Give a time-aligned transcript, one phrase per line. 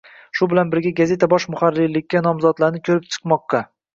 [0.37, 3.63] Shu bilan birga, gazeta bosh muharrirlikka nomzodlarni ko'rib chiqmoqda